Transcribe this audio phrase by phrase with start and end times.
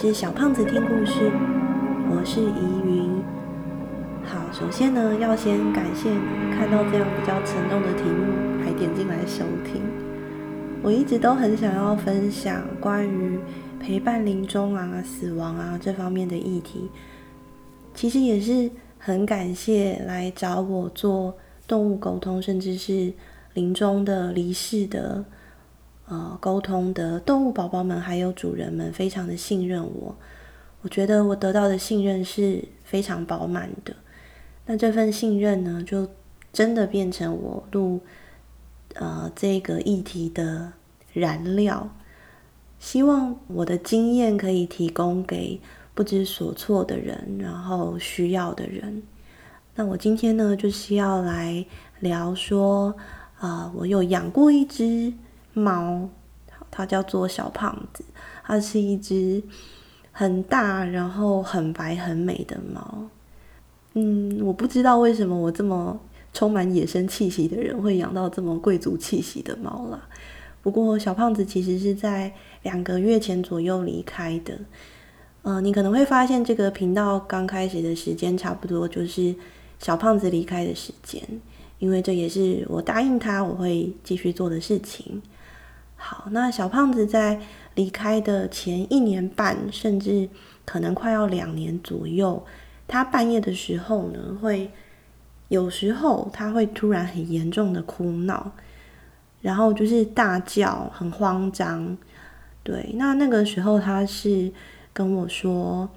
[0.00, 1.28] 是小胖子听故事，
[2.08, 3.20] 我是怡云。
[4.24, 9.82] 好，首先呢，要先感谢你看到这样比较沉重的题目还点进来收听。
[10.84, 13.40] 我一直都很想要分享关于
[13.80, 16.88] 陪伴临终啊、死亡啊这方面的议题。
[17.92, 21.34] 其实也是很感谢来找我做
[21.66, 23.12] 动物沟通，甚至是
[23.54, 25.24] 临终的、离世的。
[26.10, 30.16] 呃，沟通的动物宝宝们还有主人们非常的信任我，
[30.80, 33.94] 我觉得我得到的信任是非常饱满的。
[34.64, 36.08] 那这份信任呢，就
[36.50, 38.00] 真的变成我录
[38.94, 40.72] 呃这个议题的
[41.12, 41.90] 燃料。
[42.78, 45.60] 希望我的经验可以提供给
[45.94, 49.02] 不知所措的人，然后需要的人。
[49.74, 51.66] 那我今天呢，就是要来
[52.00, 52.96] 聊说，
[53.38, 55.12] 啊、呃，我有养过一只。
[55.58, 56.08] 猫，
[56.70, 58.04] 它叫做小胖子，
[58.44, 59.42] 它是一只
[60.12, 63.08] 很大，然后很白很美的猫。
[63.94, 65.98] 嗯，我不知道为什么我这么
[66.32, 70.08] 充满野生气息的人会养到这么贵族气息的猫啦。
[70.62, 72.32] 不过小胖子其实是在
[72.62, 74.58] 两个月前左右离开的。
[75.42, 79.34] 嗯、你可能会发现这个频道刚开始的时间差不多就是
[79.78, 81.22] 小胖子离开的时间，
[81.78, 85.22] 因为这也是我答应他我会继续做的事情。
[86.00, 87.40] 好，那小胖子在
[87.74, 90.28] 离开的前一年半，甚至
[90.64, 92.42] 可能快要两年左右，
[92.86, 94.70] 他半夜的时候呢，会
[95.48, 98.52] 有时候他会突然很严重的哭闹，
[99.42, 101.98] 然后就是大叫，很慌张。
[102.62, 104.52] 对，那那个时候他是
[104.92, 105.88] 跟我说，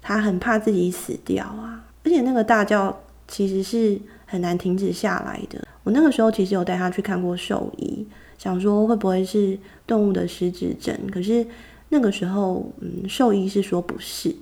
[0.00, 5.66] 他很怕自己死掉啊，而且那个大叫其实是很难停止下来的。
[5.82, 8.06] 我那个时候其实有带他去看过兽医。
[8.40, 10.98] 想说会不会是动物的失智症？
[11.12, 11.46] 可是
[11.90, 14.34] 那个时候，嗯，兽医是说不是。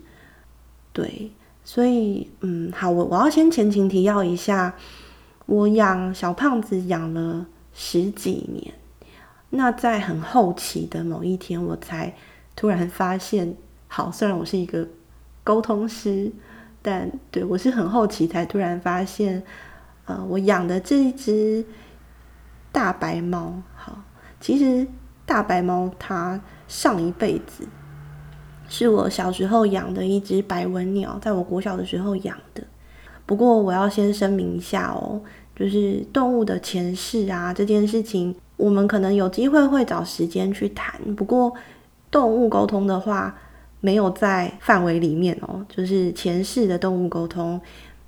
[0.93, 1.33] 对，
[1.65, 4.77] 所以，嗯，好，我我要先前情提要一下，
[5.47, 7.45] 我养小胖子养了
[7.75, 8.73] 十几年，
[9.51, 12.15] 那在很后期的某一天，我才
[12.55, 13.57] 突然发现，
[13.89, 14.87] 好，虽然我是一个
[15.43, 16.31] 沟通师，
[16.81, 19.43] 但对，我是很后期才突然发现，
[20.05, 21.65] 呃，我养的这一只。
[22.71, 23.99] 大白猫，好，
[24.41, 24.87] 其实
[25.25, 27.67] 大白猫它上一辈子
[28.69, 32.63] 是我小时候养的一只白文鸟，在我国小的时候养的。
[33.25, 35.21] 不过我要先声明一下哦，
[35.57, 41.01] 就是动物的前世啊这件事情，我们可能有机会会找时间去谈。
[41.15, 41.53] 不过
[42.11, 43.35] 动物沟通的话，
[43.81, 47.61] 没有在范围里面哦，就是前世的动物沟通，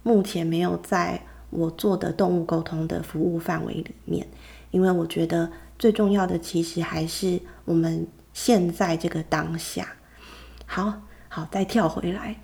[0.02, 1.20] 目前没有在。
[1.50, 4.26] 我做的动物沟通的服务范围里面，
[4.70, 9.86] 因为我觉得最重要的其实还是我们现在这个当下。
[10.64, 12.36] 好，好，再跳回来。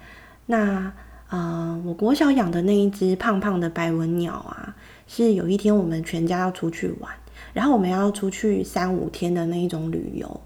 [0.47, 0.93] 那，
[1.28, 4.75] 呃，我国小养的那一只胖胖的白文鸟啊，
[5.06, 7.12] 是有一天我们全家要出去玩，
[7.53, 10.41] 然后我们要出去三五天的那一种旅游，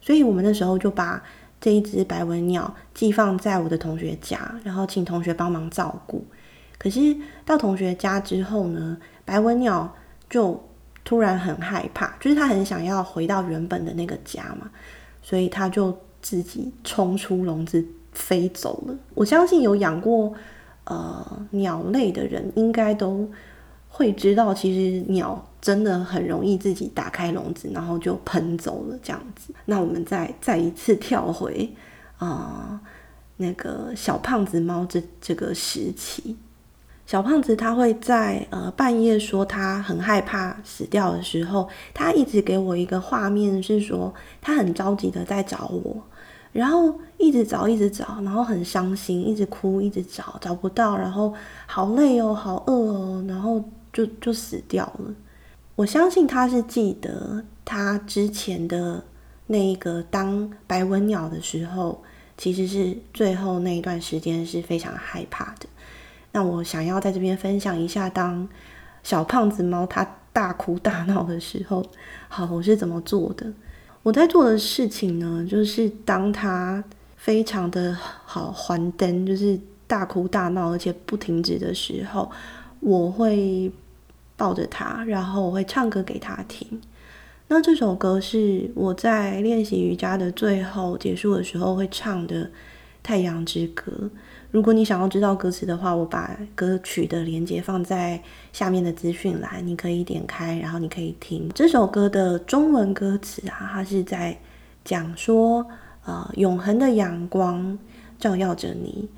[0.00, 1.22] 所以我们那时候就把
[1.60, 6.24] 这一只白文鸟寄放在我的同学家，然后请同学帮忙照顾。
[6.78, 9.92] 可是到同学家之后呢，白文鸟
[10.30, 10.62] 就
[11.04, 14.70] 突然很害怕，就是他很想要回到原本的那个家嘛，
[15.20, 18.94] 所以他就自己冲出笼子飞走了。
[19.14, 20.32] 我相信有养过
[20.84, 23.28] 呃鸟类的人，应该都
[23.88, 29.52] 会知道，其实鸟真的很容易自己打开笼子，然后就喷走了这样子。
[29.64, 31.68] 那我们再再一次跳回
[32.18, 32.80] 啊、呃、
[33.38, 36.36] 那个小胖子猫这这个时期。
[37.08, 44.12] 小胖子他会在呃半夜说他很害怕死掉的时候，他一直给我一个画面是说
[44.42, 46.02] 他很着急的在找我，
[46.52, 51.32] 然后一直找一直找，然后很伤心，一直哭一直找找不到，然后
[51.64, 55.14] 好累哦，好饿哦，然后就就死掉了。
[55.76, 59.02] 我相信他是记得他之前的
[59.46, 62.02] 那个当白文鸟的时候，
[62.36, 65.66] 其实是最后那一段时间是非常害怕的。
[66.32, 68.48] 那我想要在这边分享一下，当
[69.02, 71.84] 小胖子猫它大哭大闹的时候，
[72.28, 73.52] 好，我是怎么做的？
[74.02, 76.82] 我在做的事情呢，就是当它
[77.16, 82.30] 非常的好还灯，就是大哭大闹而且不停止的时候，
[82.80, 83.70] 我会
[84.36, 86.80] 抱着它，然后我会唱歌给它听。
[87.48, 92.44] 那这首歌是我在练习瑜伽的最后结束的时候会唱的
[93.02, 93.92] 《太阳之歌》。
[94.50, 98.22] 如果你想要知道歌词的话，我把歌曲的连接放在
[98.52, 104.38] 下面的资讯栏，你可以点开，然后你可以听这首歌的中文歌词啊，它是在
[104.84, 105.66] 讲说，
[106.04, 107.78] 呃永恒的阳光
[108.18, 109.08] 照耀着你，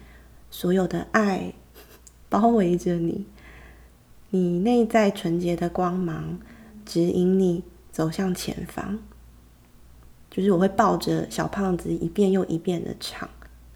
[0.50, 1.52] 所有的爱
[2.28, 3.24] 包围着你，
[4.30, 6.38] 你内在纯洁的光芒
[6.84, 7.62] 指引你
[7.92, 8.98] 走向前方。
[10.28, 13.28] 就是我会抱着小胖子一遍又一遍的唱，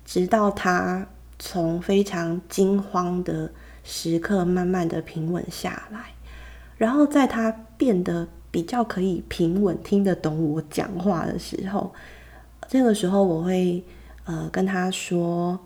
[0.05, 1.07] 直到他
[1.39, 3.51] 从非常惊慌的
[3.83, 6.15] 时刻慢慢的平稳下来，
[6.77, 11.93] 然后在他变得比较可以平稳听得懂我讲话的时候，
[12.69, 13.83] 这个时候我会
[14.25, 15.59] 呃跟他说，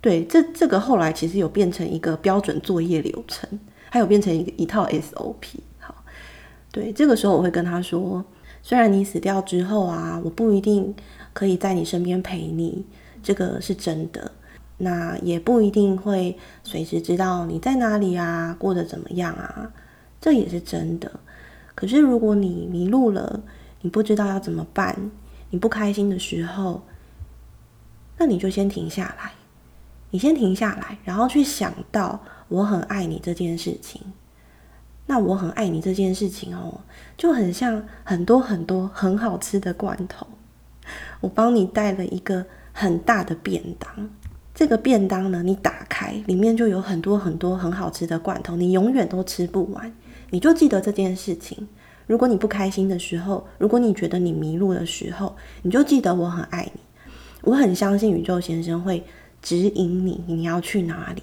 [0.00, 3.48] 对，这这个后来其实有变成一个标准作业流程，
[3.90, 5.58] 还有变成一个一套 SOP。
[5.78, 5.94] 好，
[6.72, 8.24] 对，这个时候我会跟他说。
[8.62, 10.92] 虽然你死掉之后啊，我不一定
[11.32, 12.84] 可以在你身边陪你，
[13.26, 14.30] 这个是真的。
[14.78, 19.72] 那也不一定会随时知道你在哪里啊，过得怎么样啊，
[20.20, 21.10] 这也是真的。
[21.74, 23.40] 可是如果你迷路了，
[23.80, 25.10] 你不知道要怎么办，
[25.50, 26.82] 你不开心的时候，
[28.16, 29.32] 那你就先停下来，
[30.10, 34.00] 你先停下来，然后去想到我很爱你这件事情。
[35.06, 36.80] 那我很爱你这件事情哦，
[37.16, 40.26] 就很像很多很多很好吃的罐头。
[41.20, 42.44] 我帮你带了一个
[42.78, 44.10] 很大的便当，
[44.54, 49.90] 这个便当呢，你打开里面就有很多很多很好吃的罐头，你永远都吃不完。
[50.28, 51.66] 你就记得这件事情。
[52.06, 56.80] 如果你不开心的时候，如果你觉得你迷路的时候，你就记得我很爱你。
[57.44, 59.02] 我很相信宇宙先生会
[59.40, 61.22] 指引你，你要去哪里。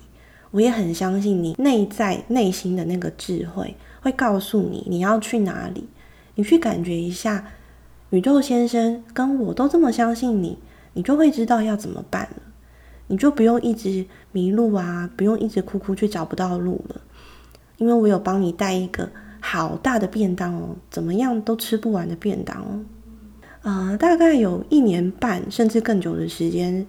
[0.49, 5.87] 我也很相信你内在内心的那个智慧会告诉你你要去哪里，
[6.33, 7.45] 你去感觉一下，
[8.09, 10.57] 宇宙先生跟我都这么相信你，
[10.93, 12.41] 你就会知道要怎么办了，
[13.07, 17.01] 你就不用一直迷路啊，不用一直哭哭去找不到路了，
[17.77, 19.09] 因为我有帮你带一个
[19.39, 22.79] 好大的便当哦，怎么样都吃不完的便当哦，
[23.61, 26.85] 呃，大概有一年半甚至更久的时间，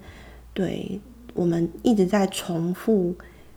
[0.53, 1.01] 对，
[1.35, 3.15] 我们一直在重复。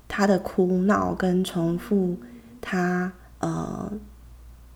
[0.10, 2.16] 他的哭闹跟重复
[2.62, 3.92] 他呃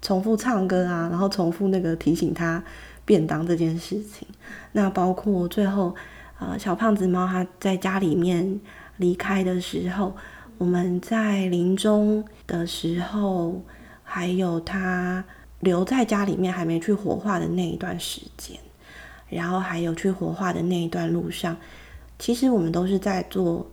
[0.01, 2.63] 重复唱歌啊，然后重复那个提醒他
[3.05, 4.27] 便当这件事情。
[4.71, 5.95] 那包括最后
[6.39, 8.59] 呃小胖子猫他在家里面
[8.97, 10.15] 离开的时候，
[10.57, 13.61] 我们在临终的时候，
[14.03, 15.23] 还有他
[15.59, 18.57] 留在家里面还没去火化的那一段时间，
[19.29, 21.55] 然后还有去火化的那一段路上，
[22.17, 23.69] 其实我们都是在做。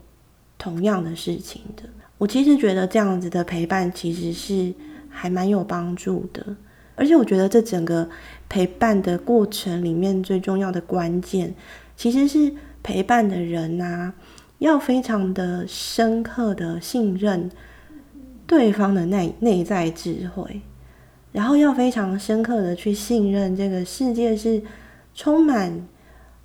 [0.60, 1.84] 同样的事情的，
[2.18, 4.74] 我其实觉得这样子的陪伴其实是
[5.18, 6.56] 还蛮有帮助的，
[6.94, 8.08] 而且我觉得这整个
[8.48, 11.52] 陪伴的过程里面最重要的关键，
[11.96, 14.12] 其实是陪伴的人呐，
[14.58, 17.50] 要非常的深刻的信任
[18.46, 20.60] 对方的内内在智慧，
[21.32, 24.62] 然后要非常深刻的去信任这个世界是
[25.14, 25.86] 充满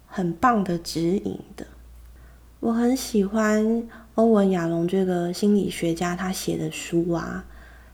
[0.08, 1.68] 很棒的指引的。
[2.60, 3.84] 我很喜欢。
[4.16, 7.44] 欧文亚龙这个心理学家，他写的书啊，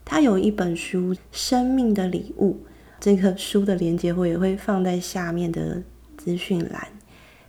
[0.09, 2.53] 他有一本书《生命的礼物》，
[2.99, 5.83] 这个书的连结我也会放在下面的
[6.17, 6.87] 资讯栏。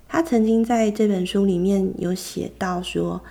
[0.06, 3.22] 他曾经在这本书里面有写到说，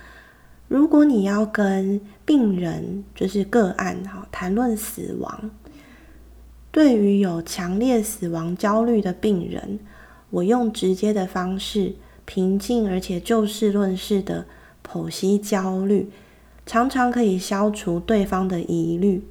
[0.66, 5.48] 如果你要跟病人，就是个案哈，谈论死亡，
[6.72, 9.78] 对于有强烈死亡焦虑的病人，
[10.30, 14.46] 我用直接的方式，平静而且就事论事的。
[14.82, 16.10] 剖析焦虑，
[16.70, 19.22] 常常可以消除对方的疑虑；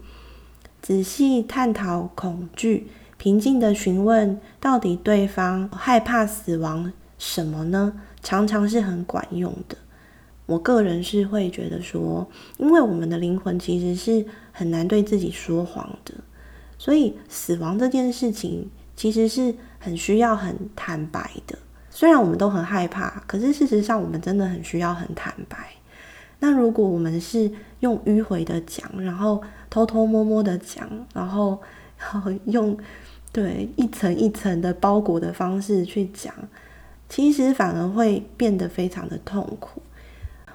[0.81, 7.93] 仔细探讨恐惧，平静地询问到底对方害怕死亡什么呢？
[8.21, 9.77] 常常是很管用的。
[10.47, 16.13] 我个人是会觉得说，因为我们的灵魂其实是很难对自己说谎的，
[16.77, 21.57] 所以死亡这件事情其实是很需要很坦白的。
[21.89, 25.69] 虽然我们都很害怕，可是事实上我们真的很需要很坦白。
[26.39, 31.59] 那如果我们是用迂回的讲，然后偷偷摸摸的讲，然后
[32.45, 32.77] 用
[33.31, 36.33] 对一层一层的包裹的方式去讲，
[37.07, 39.81] 其实反而会变得非常的痛苦。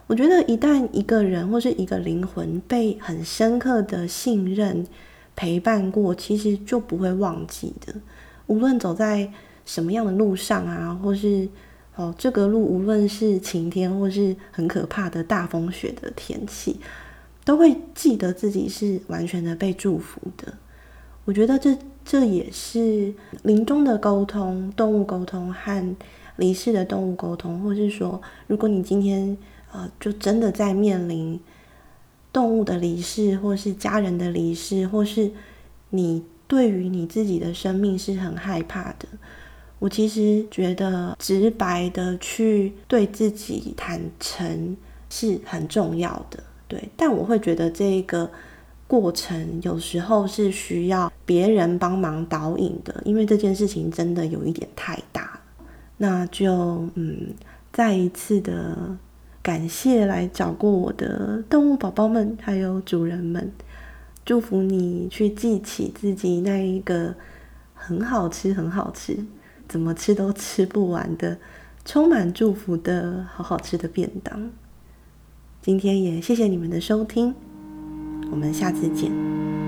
[0.06, 4.86] 我觉得一旦一个人或是一个灵魂被很深刻的信任
[5.34, 7.94] 陪伴过，其实就不会忘记的。
[8.46, 9.32] 无论走在
[9.64, 11.48] 什么样的路上啊，或是
[11.96, 16.80] 哦，这个路无论是晴天或是很可怕的大风雪的天气，
[17.44, 20.54] 都会记得自己是完全的被祝福的。
[21.24, 25.96] 我觉得这这也是临终的沟通、动物沟通和
[26.36, 29.38] 离世的动物沟通，或是说，如果你今天
[29.72, 31.38] 呃，就真的在面临
[32.32, 35.30] 动物的离世，或是家人的离世，或是
[35.90, 39.06] 你对于你自己的生命是很害怕的。
[39.84, 44.74] 我其实觉得直白的去对自己坦诚
[45.10, 46.88] 是很重要的，对。
[46.96, 48.30] 但我会觉得这个
[48.86, 55.38] 过程有时候是需要别人帮忙导引的，因为这件事情真的有一点太大。
[55.98, 57.34] 那就嗯，
[57.70, 58.96] 再一次的
[59.42, 63.52] 感谢来找过我的动物宝宝们，还有主人们，
[64.24, 67.14] 祝福你去记起自己那一个
[67.74, 69.18] 很好吃、很好吃。
[69.68, 71.38] 怎么吃都吃不完的，
[71.84, 74.50] 充满祝福的好好吃的便当。
[75.60, 77.34] 今天也谢谢你们的收听，
[78.30, 79.63] 我们下次见。